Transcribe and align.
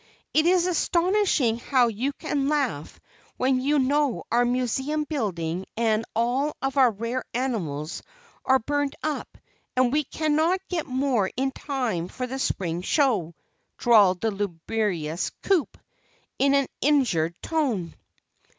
"It's 0.33 0.65
astonishing 0.65 1.59
how 1.59 1.85
you 1.87 2.11
can 2.13 2.49
laugh 2.49 2.99
when 3.37 3.61
you 3.61 3.77
know 3.77 4.23
our 4.31 4.43
museum 4.45 5.03
building 5.03 5.67
and 5.77 6.05
all 6.15 6.57
of 6.59 6.75
our 6.75 6.89
rare 6.89 7.23
animals 7.35 8.01
are 8.43 8.57
burned 8.57 8.95
up, 9.03 9.37
and 9.75 9.93
we 9.93 10.03
cannot 10.03 10.59
get 10.69 10.87
more 10.87 11.29
in 11.37 11.51
time 11.51 12.07
for 12.07 12.25
the 12.25 12.39
spring 12.39 12.81
show," 12.81 13.35
drawled 13.77 14.21
the 14.21 14.31
lugubrious 14.31 15.29
Coup, 15.43 15.67
in 16.39 16.55
an 16.55 16.65
injured 16.81 17.35
tone. 17.43 17.93